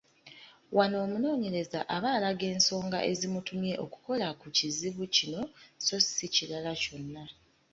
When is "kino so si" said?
5.15-6.27